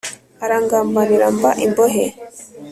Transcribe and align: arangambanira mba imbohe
arangambanira 0.43 1.25
mba 1.35 1.49
imbohe 1.65 2.05